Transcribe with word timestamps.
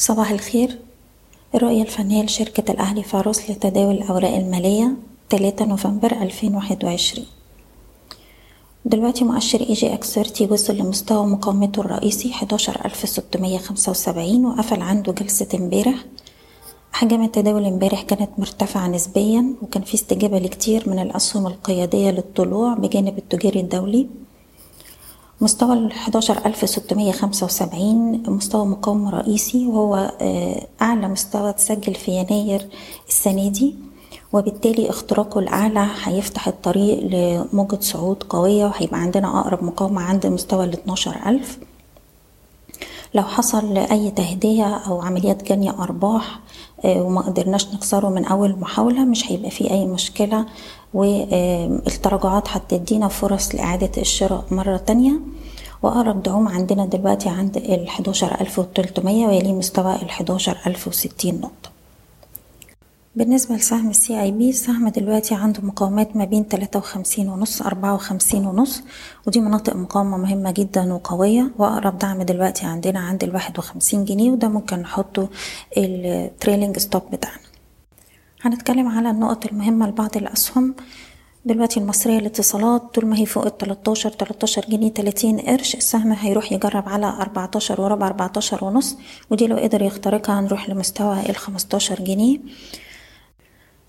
صباح 0.00 0.30
الخير. 0.30 0.78
الرؤية 1.54 1.82
الفنية 1.82 2.22
لشركة 2.22 2.72
الأهلي 2.72 3.02
فاروس 3.02 3.50
لتداول 3.50 3.94
الأوراق 3.94 4.34
المالية 4.34 4.92
3 5.30 5.64
نوفمبر 5.64 6.12
2021 6.12 7.26
دلوقتي 8.84 9.24
مؤشر 9.24 9.60
EGX 9.60 10.14
30 10.14 10.52
وصل 10.52 10.76
لمستوى 10.76 11.26
مقاومته 11.26 11.80
الرئيسي 11.80 12.32
11675 12.34 14.46
وقفل 14.46 14.82
عنده 14.82 15.12
جلسة 15.12 15.48
امبارح. 15.54 15.94
أحجام 16.94 17.24
التداول 17.24 17.64
امبارح 17.64 18.02
كانت 18.02 18.30
مرتفعة 18.38 18.88
نسبيا 18.88 19.54
وكان 19.62 19.82
في 19.82 19.94
استجابة 19.94 20.38
لكتير 20.38 20.90
من 20.90 20.98
الأسهم 20.98 21.46
القيادية 21.46 22.10
للطلوع 22.10 22.74
بجانب 22.74 23.18
التجاري 23.18 23.60
الدولي. 23.60 24.06
مستوى 25.40 25.72
ال 25.72 25.92
11675 25.92 28.22
مستوى 28.28 28.66
مقاومة 28.66 29.10
رئيسي 29.10 29.66
وهو 29.66 30.12
أعلى 30.82 31.08
مستوى 31.08 31.52
تسجل 31.52 31.94
في 31.94 32.10
يناير 32.12 32.66
السنة 33.08 33.48
دي 33.48 33.74
وبالتالي 34.32 34.90
اختراقه 34.90 35.38
الأعلى 35.40 35.86
هيفتح 36.04 36.48
الطريق 36.48 36.98
لموجة 37.02 37.78
صعود 37.80 38.22
قوية 38.22 38.64
وهيبقى 38.66 39.00
عندنا 39.00 39.40
أقرب 39.40 39.64
مقاومة 39.64 40.00
عند 40.02 40.26
مستوى 40.26 40.64
ال 40.64 40.72
12000 40.72 41.58
لو 43.14 43.22
حصل 43.22 43.76
أي 43.78 44.10
تهدية 44.10 44.64
أو 44.76 45.00
عمليات 45.02 45.42
جني 45.52 45.70
أرباح 45.70 46.40
وما 46.84 47.20
قدرناش 47.20 47.74
نكسره 47.74 48.08
من 48.08 48.24
أول 48.24 48.56
محاولة 48.58 49.04
مش 49.04 49.32
هيبقى 49.32 49.50
فيه 49.50 49.70
أي 49.70 49.86
مشكلة. 49.86 50.46
والتراجعات 50.94 52.48
هتدينا 52.48 53.08
فرص 53.08 53.54
لإعادة 53.54 53.90
الشراء 54.02 54.44
مرة 54.50 54.76
تانية. 54.76 55.12
وأقرب 55.82 56.22
دعوم 56.22 56.48
عندنا 56.48 56.86
دلوقتي 56.86 57.28
عند 57.28 57.56
ال 57.56 57.88
11300 57.88 59.26
ويليه 59.26 59.52
مستوى 59.52 59.94
ال 59.94 60.10
11060 60.10 61.34
نقطة. 61.40 61.70
بالنسبة 63.16 63.54
لسهم 63.54 63.90
ال 63.90 64.22
CIB 64.22 64.50
السهم 64.50 64.88
دلوقتي 64.88 65.34
عنده 65.34 65.62
مقاومات 65.62 66.16
ما 66.16 66.24
بين 66.24 66.48
تلاتة 66.48 66.78
وخمسين 66.78 67.28
ونص 67.28 67.62
أربعة 67.62 67.94
وخمسين 67.94 68.46
ونص 68.46 68.82
ودي 69.26 69.40
مناطق 69.40 69.76
مقاومة 69.76 70.16
مهمة 70.16 70.50
جدا 70.50 70.92
وقوية 70.94 71.50
وأقرب 71.58 71.98
دعم 71.98 72.22
دلوقتي 72.22 72.66
عندنا 72.66 73.00
عند 73.00 73.24
الواحد 73.24 73.58
وخمسين 73.58 74.04
جنيه 74.04 74.30
وده 74.30 74.48
ممكن 74.48 74.76
نحطه 74.76 75.28
ال 75.76 75.87
trailing 75.87 76.78
stop 76.78 77.02
بتاعنا. 77.12 77.40
هنتكلم 78.42 78.88
على 78.88 79.10
النقط 79.10 79.46
المهمة 79.46 79.86
لبعض 79.88 80.16
الأسهم. 80.16 80.74
دلوقتي 81.44 81.80
المصرية 81.80 82.18
للاتصالات 82.18 82.82
طول 82.94 83.06
ما 83.06 83.18
هي 83.18 83.26
فوق 83.26 83.44
ال 83.46 83.58
13 83.58 84.10
13 84.10 84.64
جنيه 84.68 84.90
30 84.92 85.38
قرش 85.40 85.74
السهم 85.74 86.12
هيروح 86.12 86.52
يجرب 86.52 86.88
على 86.88 87.06
14 87.06 87.80
وربع 87.80 88.06
14 88.06 88.64
ونص 88.64 88.96
ودي 89.30 89.46
لو 89.46 89.56
قدر 89.56 89.82
يخترقها 89.82 90.40
هنروح 90.40 90.68
لمستوى 90.70 91.20
ال 91.30 91.36
15 91.36 92.02
جنيه. 92.02 92.38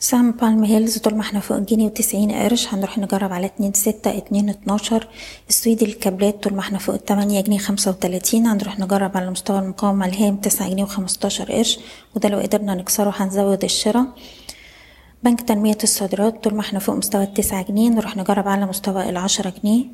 سهم 0.04 0.32
بالم 0.32 0.64
هيلز 0.64 0.98
طول 0.98 1.16
ما 1.16 1.22
إحنا 1.22 1.40
فوق 1.40 1.58
جنيه 1.58 1.86
وتسعين 1.86 2.32
قرش 2.32 2.74
هنروح 2.74 2.98
نجرب 2.98 3.34
على 3.34 3.46
اتنين 3.46 3.74
ستة 3.74 4.18
اتنين 4.18 4.50
اتناشر. 4.50 5.08
السويدي 5.50 5.86
الكابلات 5.86 6.44
طول 6.44 6.54
ما 6.54 6.60
إحنا 6.60 6.78
فوق 6.78 6.96
التمانية 6.96 7.42
جنيه 7.42 7.58
خمسة 7.58 7.92
وتلاتين 7.92 8.48
هنروح 8.48 8.80
نجرب 8.80 9.18
على 9.18 9.30
مستوى 9.32 9.60
المقاومة 9.60 10.06
الهام 10.06 10.36
تسعة 10.38 10.70
جنيه 10.70 10.84
وخمستاشر 10.84 11.52
قرش 11.52 11.80
وده 12.16 12.30
لو 12.30 12.40
قدرنا 12.40 12.76
نكسره 12.76 13.14
هنزود 13.18 13.64
الشراء. 13.64 14.06
بنك 15.24 15.42
تنمية 15.42 15.78
الصادرات 15.84 16.44
طول 16.44 16.54
ما 16.56 16.62
إحنا 16.62 16.80
فوق 16.80 16.96
مستوى 16.96 17.24
التسعة 17.24 17.64
جنيه 17.64 17.90
نروح 17.90 18.18
نجرب 18.18 18.48
على 18.48 18.66
مستوى 18.66 19.10
العشرة 19.10 19.54
جنيه. 19.64 19.86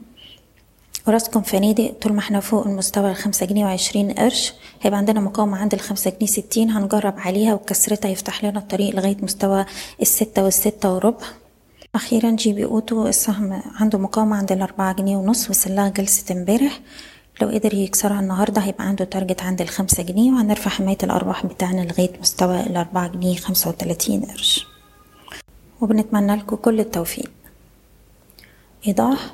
أوراسكم 1.08 1.42
فنادق 1.42 1.94
طول 2.02 2.14
ما 2.14 2.20
إحنا 2.20 2.40
فوق 2.40 2.68
المستوى 2.68 3.12
الخمسة 3.12 3.46
جنيه 3.46 3.66
وعشرين 3.66 4.12
قرش. 4.12 4.54
هيبقى 4.82 4.98
عندنا 4.98 5.20
مقاومة 5.20 5.58
عند 5.58 5.74
الخمسة 5.74 6.12
جنيه 6.12 6.28
ستين. 6.28 6.70
هنجرب 6.72 7.14
عليها 7.18 7.54
وكسرتها 7.54 8.10
يفتح 8.10 8.44
لنا 8.44 8.60
الطريق 8.60 8.96
لغاية 8.96 9.18
مستوى 9.22 9.66
الستة 10.02 10.44
والستة 10.44 10.94
وربع. 10.94 11.26
أخيرا 11.96 12.32
جي 12.32 12.54
بي 12.54 12.66
أوتو 12.66 13.08
السهم 13.08 13.62
عنده 13.76 14.00
مقاومة 14.00 14.36
عند 14.38 14.52
الأربعة 14.52 14.94
جنيه 14.96 15.18
ونص 15.18 15.50
وصلها 15.50 15.90
جلسة 15.90 16.36
امبارح. 16.36 16.80
لو 17.42 17.48
قدر 17.48 17.74
يكسرها 17.74 18.20
النهاردة 18.20 18.62
هيبقى 18.62 18.88
عنده 18.88 19.06
تارجت 19.06 19.42
عند 19.42 19.62
الخمسة 19.62 20.04
جنيه. 20.04 20.32
وهنرفع 20.32 20.70
حماية 20.70 20.98
الأرباح 21.04 21.46
بتاعنا 21.46 21.82
لغاية 21.82 22.20
مستوى 22.22 22.60
الأربعة 22.60 23.08
جنيه 23.08 23.36
خمسة 23.36 23.70
وتلاتين 23.70 24.22
قرش. 24.26 24.68
وبنتمنى 25.82 26.36
لكم 26.36 26.56
كل 26.56 26.80
التوفيق. 26.80 27.32
إيضاح. 28.88 29.34